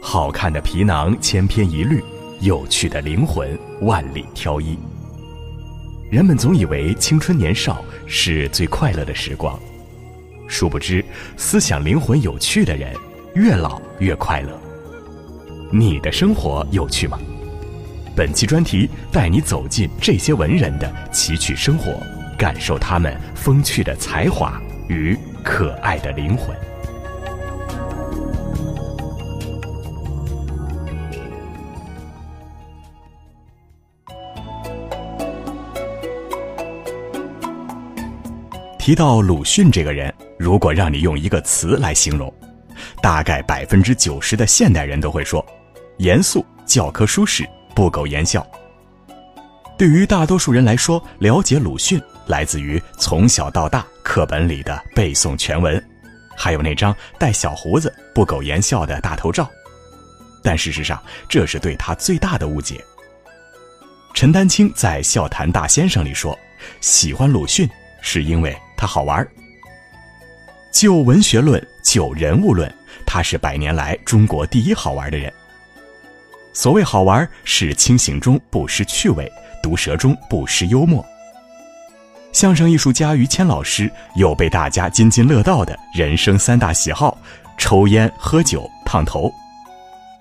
[0.00, 2.00] 好看的皮囊千篇一律，
[2.40, 4.78] 有趣的灵魂万里挑一。
[6.08, 9.58] 人们总以为青春年少是最快乐的时光，
[10.46, 11.04] 殊不知，
[11.36, 12.94] 思想灵魂有趣的人，
[13.34, 14.60] 越老越快乐。
[15.72, 17.18] 你的生活有趣吗？
[18.14, 22.00] 本期专题带你走进这些文人的奇趣生活，
[22.38, 26.56] 感受他们风趣的才华与可爱的灵魂。
[38.86, 42.32] 提到鲁迅这个人，如果让你用一个词来形容，
[43.02, 45.44] 大概百分之九十的现代人都会说：
[45.96, 47.44] 严肃、教科书式、
[47.74, 48.46] 不苟言笑。
[49.76, 55.84] 对于大多数人来说，了解鲁迅来自于从小到大课本里的背诵全文，
[56.36, 59.50] 还有那张带小胡子、不苟言笑的大头照。
[60.44, 62.80] 但事实上，这是对他最大的误解。
[64.14, 66.38] 陈丹青在《笑谈大先生》里说
[66.80, 67.68] ：“喜欢鲁迅
[68.00, 69.26] 是因为。”他好玩
[70.72, 72.72] 就文学论，就人物论，
[73.06, 75.32] 他是百年来中国第一好玩的人。
[76.52, 79.30] 所谓好玩，是清醒中不失趣味，
[79.62, 81.04] 毒舌中不失幽默。
[82.32, 87.16] 相声艺术家于谦老师有被大家津津乐道的人生三大喜好：
[87.56, 89.32] 抽烟、喝酒、烫头。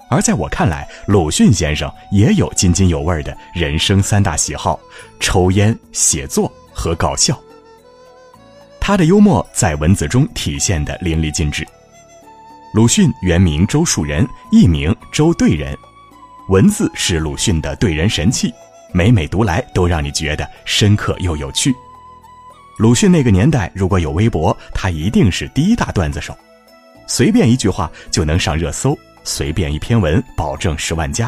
[0.09, 4.79] 而在我看来，鲁迅先生也有津津有味的人生三大喜好：
[5.19, 7.37] 抽烟、写作和搞笑。
[8.87, 11.67] 他的幽默在文字中体现的淋漓尽致。
[12.71, 15.75] 鲁迅原名周树人，艺名周对人，
[16.49, 18.53] 文字是鲁迅的对人神器，
[18.93, 21.73] 每每读来都让你觉得深刻又有趣。
[22.77, 26.37] 鲁迅那个年代如果有微博，他一定是第一大段子手，
[27.07, 31.27] 随便一句话就能上热搜，随便一篇文保证十万加。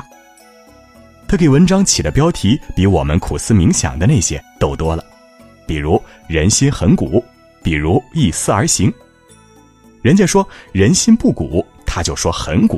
[1.28, 5.04] 他给文章起的标题比我们苦思冥想的那些逗多了，
[5.66, 6.00] 比如
[6.30, 7.26] “人心很古”。
[7.68, 8.94] 比如一思而行，
[10.02, 12.78] 人家说人心不古，他就说很古；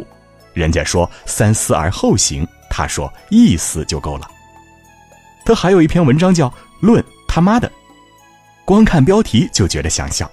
[0.51, 4.27] 人家说三思而后行，他说一思就够了。
[5.45, 6.49] 他还有一篇文章叫
[6.79, 7.67] 《论他妈的》，
[8.65, 10.25] 光看标题就觉得想笑。《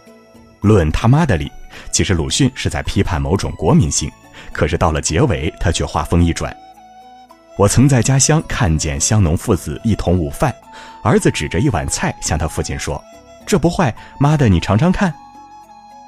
[0.63, 1.53] 论他妈的》里，
[1.93, 4.11] 其实鲁迅是在批判某种国民性，
[4.55, 6.57] 可是到了结尾，他却话锋一转。
[7.59, 10.51] 我曾在家乡看见乡农父子一同午饭，
[11.03, 12.99] 儿子指着一碗菜向他父亲说。
[13.47, 15.15] 这不坏，妈的，你尝尝看。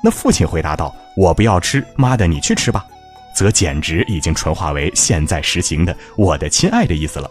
[0.02, 2.84] 那父亲回答道：“我不要吃，妈的，你去吃吧。”
[3.34, 7.30] 则简直已经纯化为现在实行的“我的亲爱的”意思了。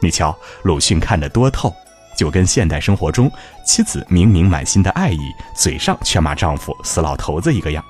[0.00, 1.74] 你瞧，鲁迅看得多透，
[2.16, 3.30] 就跟现代生活中
[3.62, 7.84] 妻子明明满心的爱意，嘴上却骂丈夫死老头子一个样。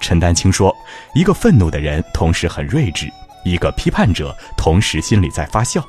[0.00, 0.74] 陈丹青说
[1.14, 3.06] ：“一个愤怒的人，同时很睿智；
[3.44, 5.84] 一个批判者，同时心里在发笑。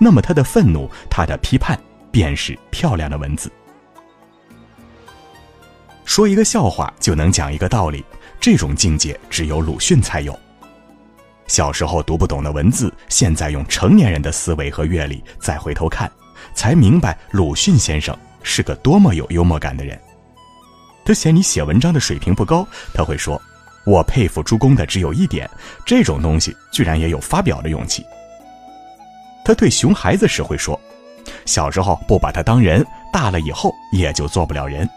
[0.00, 1.78] 那么他的愤怒，他的批判。”
[2.14, 3.50] 便是漂亮的文字。
[6.04, 8.04] 说一个笑话就能讲一个道理，
[8.40, 10.38] 这种境界只有鲁迅才有。
[11.48, 16.08] 小时候读不懂的文字，现在用成年人的思维和阅历再回头看，
[16.54, 20.00] 才明白鲁迅先生是个多么有幽默感的人。
[21.04, 22.64] 他嫌你写文章的水平不高，
[22.94, 23.42] 他会说
[23.84, 25.50] ：“我佩服朱公的只有一点，
[25.84, 28.06] 这种东西居然也有发表的勇气。”
[29.44, 30.80] 他对熊孩子时会说。
[31.46, 34.88] 小时候不把他当人，大了以后也就做不了人。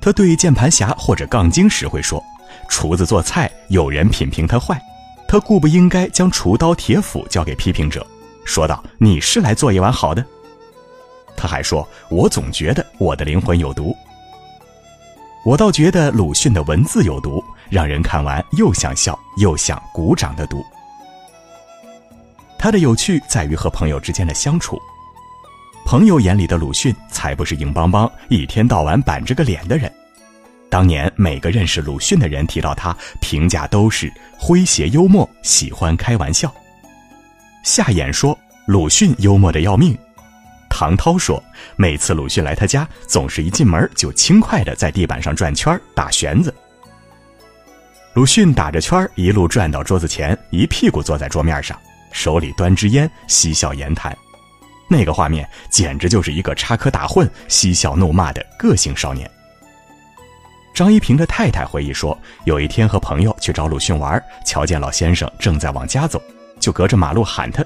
[0.00, 2.22] 他对键盘侠或者杠精时会说
[2.68, 4.80] ：“厨子做菜，有人品评他坏，
[5.28, 8.06] 他固不应该将厨刀铁斧交给批评者。”
[8.44, 10.24] 说道：“你是来做一碗好的。”
[11.36, 13.96] 他还说：“我总觉得我的灵魂有毒。”
[15.44, 20.64] 我倒觉得鲁迅的文字有毒，让人看完又想笑又想鼓掌的毒。
[22.58, 24.80] 他的有趣在于和朋友之间的相处。
[25.84, 29.92] 朋友眼里的鲁迅才不是硬邦邦、一天到晚板着个脸的人。
[30.70, 36.52] 当年每个认识鲁迅的人提到他，评价都是诙谐幽默，喜欢开玩笑。
[37.62, 38.36] 夏衍说
[38.66, 39.96] 鲁迅幽默的要命。
[40.70, 41.42] 唐涛说
[41.76, 46.54] 每次鲁迅来他家，总是一进门就轻快地在地板上转圈打旋子。
[48.14, 51.78] 鲁迅打着圈一路转到桌子前，一屁股坐在桌面上，
[52.12, 54.16] 手里端支烟，嬉笑言谈。
[54.92, 59.28] 那个画面简直就是一个插科打诨、嬉笑怒骂的个性少年。
[60.74, 66.20] 张一平的太太回忆说，有一天和朋友去找鲁迅玩，瞧见老先生正在往家走，
[66.60, 67.64] 就隔着马路喊他，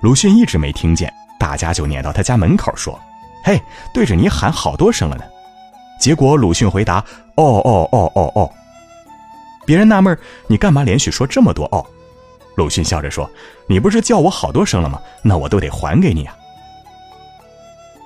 [0.00, 2.98] 鲁迅一直没听见，大家就撵到他家门口说
[3.44, 3.60] ：“嘿，
[3.94, 5.24] 对着你喊好多声了呢。”
[6.00, 7.04] 结果鲁迅回答
[7.36, 8.50] ：“哦哦哦哦哦。”
[9.64, 10.16] 别人纳闷
[10.48, 11.84] 你干嘛连续说这么多哦？”
[12.56, 13.30] 鲁迅笑着说
[13.68, 15.00] ：“你不是叫我好多声了吗？
[15.22, 16.36] 那我都得还给你啊。”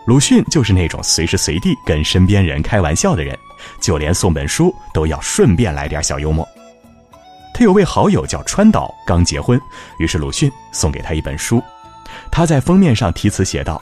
[0.06, 3.38] 鲁迅就是那种随时随地跟身边人开玩笑的人，
[3.80, 6.46] 就连送本书都要顺便来点小幽默。
[7.54, 9.60] 他有位好友叫川岛，刚结婚，
[9.98, 11.62] 于是鲁迅送给他一本书。
[12.30, 13.80] 他在封面上题词写道：“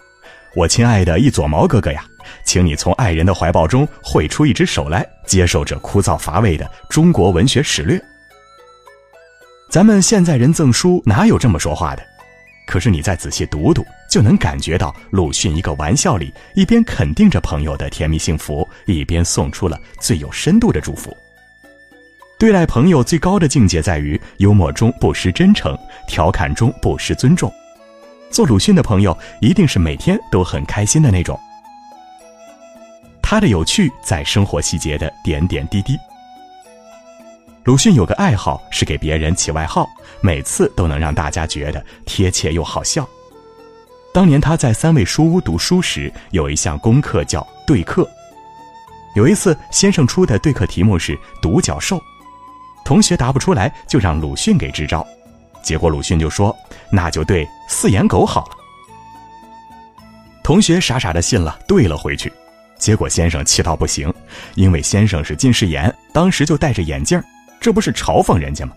[0.55, 2.05] 我亲爱的一撮毛哥哥呀，
[2.45, 7.99] 请你从爱人的怀抱中绘出一只手来，接受这枯燥乏味的中国文学史略。”
[9.71, 12.03] 咱们现在人赠书哪有这么说话的？
[12.67, 21.17] 可是你再仔细读读，就能感觉到鲁迅一个玩笑里，一边肯定着朋友的甜蜜幸福，一边送出了最有深度的祝福。
[22.37, 25.79] 对待朋友最高的境界在于幽默中不失真诚，
[26.09, 27.53] 调侃中不失尊重。
[28.31, 31.39] 做鲁迅的朋友，一定是每天都很开心的那种。
[33.23, 35.97] 他的有趣在生活细节的点点滴滴。
[37.63, 39.89] 鲁迅有个爱好是给别人起外号，
[40.21, 43.09] 每次都能让大家觉得贴切又好笑。
[44.13, 48.09] 当年他在三味书屋读书时，有一项功课叫对课。
[49.15, 52.01] 有一次，先生出的对课题目是独角兽。
[52.85, 55.07] 同学答不出来，就让鲁迅给支招，
[55.63, 56.57] 结果鲁迅就说
[56.91, 58.57] ：“那就对四眼狗好了。”
[60.43, 62.33] 同学傻傻的信了，对了回去，
[62.79, 64.13] 结果先生气到不行，
[64.57, 67.23] 因为先生是近视眼，当时就戴着眼镜，
[67.61, 68.73] 这不是嘲讽人家吗？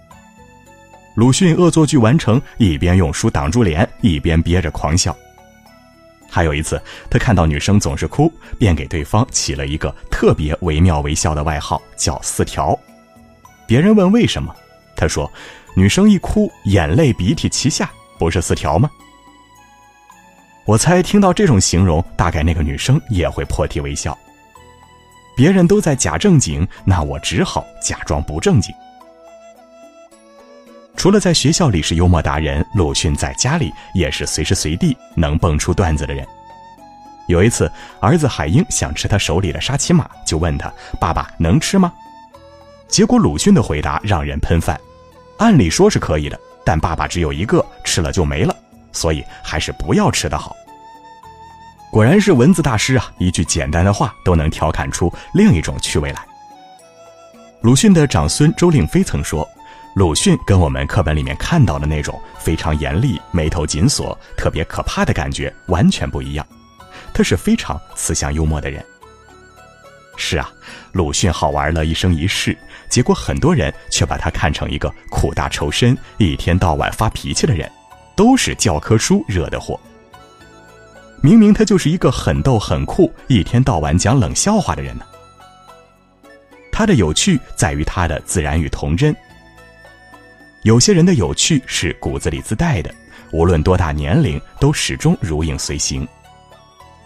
[1.15, 5.15] 鲁迅恶作剧完成，一边用书挡住脸，一边憋着狂笑。
[6.33, 6.81] 还有一次，
[7.11, 12.77] 他看到女生总是哭，便给对方起了一个特别惟妙惟肖的外号，叫“四条”。
[13.67, 14.51] 别人问为什么，
[14.95, 15.31] 他说
[15.77, 17.87] ：“女生一哭，眼泪鼻涕齐下，
[18.17, 18.89] 不是四条吗？”
[20.65, 24.17] 我猜听到这种形容，大概那个女生也会破涕为笑。
[25.37, 28.73] 别人都在假正经，那我只好假装不正经。
[30.95, 36.25] 除了在学校里是幽默达人，鲁迅在家里也是随时随地能蹦出段子的人。
[37.27, 41.91] 有一次，儿子海英想吃他手里的沙琪玛，就问他：“爸爸能吃吗？”
[42.87, 44.79] 结果鲁迅的回答让人喷饭，
[45.37, 48.55] 按理说是可以的，但爸爸只有一个，吃了就没了，
[48.91, 50.55] 所以还是不要吃的好。
[51.91, 56.25] 果然是文字大师啊，一句简单的话都能调侃出另一种趣味来。
[57.61, 59.47] 鲁迅的长孙周令飞曾说，
[59.95, 66.45] 鲁迅跟我们课本里面看到的那种非常严厉、眉头紧锁、特别可怕的感觉完全不一样，
[67.13, 68.83] 他是非常慈祥幽默的人。
[70.15, 70.51] 是啊，
[70.93, 72.57] 鲁迅好玩了一生一世，
[72.89, 77.71] 结果很多人却把他看成一个苦大仇深、一天到晚发脾气的人，
[78.15, 79.79] 都是教科书惹的祸。
[81.21, 85.05] 明明他就是一个很逗很酷、一天到晚讲冷笑话的人呢。
[86.71, 89.15] 他的有趣在于他的自然与童真。
[90.63, 92.93] 有些人的有趣是骨子里自带的，
[93.33, 96.07] 无论多大年龄都始终如影随形。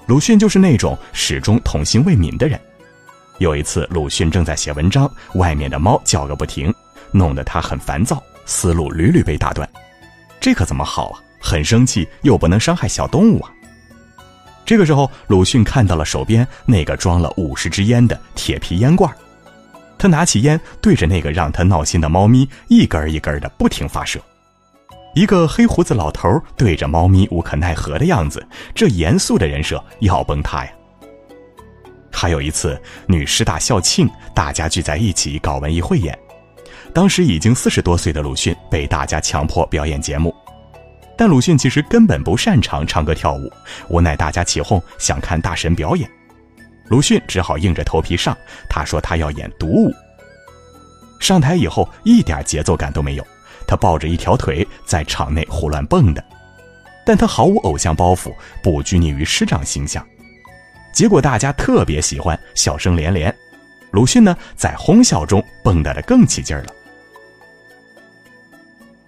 [0.05, 2.59] 鲁迅就是那种始终童心未泯的人。
[3.39, 6.71] 有一次，鲁迅正在写文章，外面的猫叫个不停，
[7.11, 9.67] 弄得他很烦躁，思路屡屡被打断。
[10.39, 11.19] 这可怎么好啊？
[11.41, 13.51] 很生气，又不能伤害小动物啊。
[14.67, 19.11] 这个时候，鲁迅看到了手边那个装了五十支烟的铁皮烟罐，
[19.97, 24.19] 他拿起烟，对着那个让他闹心的猫咪一根一根的不停发射。
[25.15, 30.71] 一个黑胡子老头对着猫咪无可奈何的样子，这严肃的人设要崩塌呀！
[32.11, 36.17] 还有一次，女师大校庆，大家聚在一起搞文艺汇演。
[36.93, 40.33] 当时已经四十多岁的鲁迅被大家强迫表演节目，
[41.17, 43.51] 但鲁迅其实根本不擅长唱歌跳舞，
[43.89, 46.09] 无奈大家起哄想看大神表演，
[46.89, 48.37] 鲁迅只好硬着头皮上。
[48.69, 49.93] 他说他要演独舞。
[51.19, 53.25] 上台以后一点节奏感都没有，
[53.67, 56.23] 他抱着一条腿在场内胡乱蹦的，
[57.05, 60.05] 但他毫无偶像包袱，不拘泥于师长形象。
[60.93, 63.35] 结果大家特别喜欢，笑声连连。
[63.91, 66.65] 鲁迅呢，在哄笑中蹦跶的更起劲了。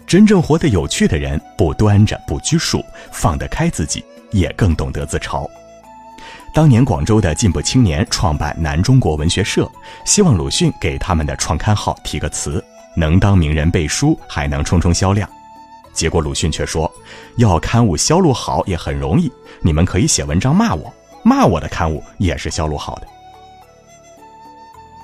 [0.07, 5.48] 真正活得有趣的人，不端着，不拘束，放得开自己，也更懂得自嘲。
[6.53, 9.70] 当年广州的进步青年创办南中国文学社，
[10.03, 12.63] 希望鲁迅给他们的创刊号题个词，
[12.96, 15.29] 能当名人背书，还能冲冲销量。
[15.94, 16.91] 结果鲁迅却说
[17.38, 23.08] ：“要刊物销路好也很容易，你们可以写文章骂我。”骂我的刊物也是销路好的，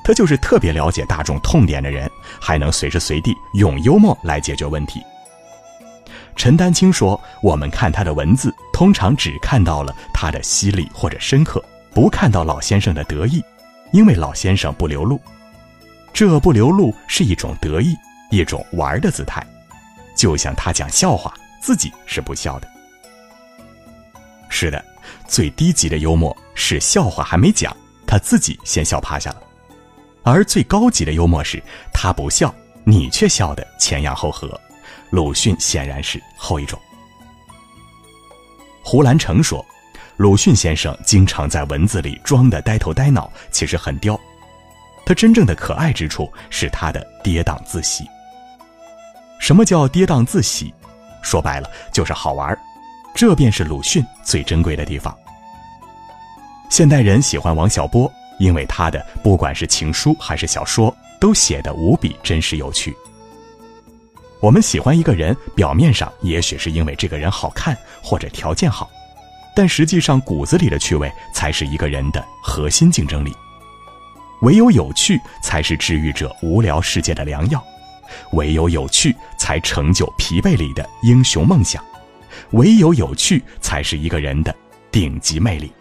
[0.01, 2.09] 他就是特别了解大众痛点的人，
[2.39, 5.03] 还能随时随地用幽默来解决问题。
[6.37, 11.63] 陈丹青说：“我们看他的文字，通常只看到了他的犀利或者深刻，
[11.93, 13.41] 不看到老先生的得意，
[13.93, 15.17] 因为老先生不流露。
[16.11, 17.95] 这不流露是一种得意，
[18.31, 19.41] 一种玩的姿态，
[20.13, 22.67] 就像他讲笑话，自己是不笑的。
[24.49, 24.83] 是的，
[25.25, 27.73] 最低级的幽默是笑话还没讲，
[28.05, 29.41] 他自己先笑趴下了；
[30.21, 31.63] 而最高级的幽默是
[31.93, 32.53] 他不笑，
[32.83, 34.59] 你却笑得前仰后合。
[35.11, 36.77] 鲁迅显然是后一种。
[38.87, 39.65] 胡兰成说，
[40.15, 44.17] 鲁迅先生经常在文字里装的呆头呆脑，其实很刁。
[45.03, 48.05] 他真正的可爱之处是他的跌宕自喜。
[49.39, 50.71] 什么叫跌宕自喜？
[51.23, 52.55] 说白了就是好玩
[53.15, 55.17] 这便是鲁迅最珍贵的地方。
[56.69, 62.95] 现代人喜欢王小波，因为他的不管是情书还是小说，都写得无比真实有趣。
[64.41, 68.89] 我们喜欢一个人，表面上也许是因为这个人好看或者条件好，
[69.55, 73.33] 但实际上骨子里的趣味才是一个人的核心竞争力。
[74.41, 77.59] 唯有有趣，才是治愈者无聊世界的良药；
[78.33, 81.81] 唯有有趣，才成就疲惫里的英雄梦想；
[82.51, 84.53] 唯有有趣，才是一个人的
[84.91, 85.71] 顶级魅力。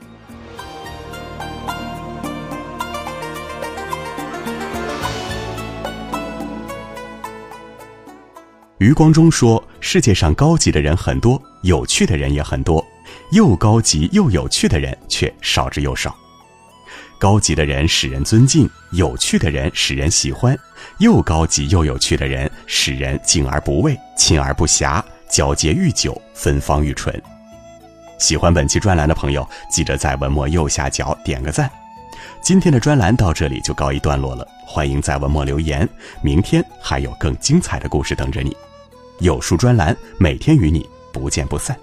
[8.85, 12.85] 余光中说：“世界上高级的人很多，有趣的人也很多，
[13.33, 16.15] 又高级又有趣的人却少之又少。”
[17.19, 20.55] 高级的人使人尊敬，有趣的人使人喜欢，
[20.99, 27.23] 又高级又有趣的人使人敬而不畏，亲而不暇，皎洁愈久，芬芳愈醇。
[28.19, 31.71] 喜欢本期专栏的朋友，记得在文末右下角点个赞。
[32.43, 35.89] 今天的专栏到这里就告一段落了，欢迎在文末留言，
[36.21, 38.55] 明天还有更精彩的故事等着你。
[39.19, 41.79] 有书专栏，每天与你不见不散。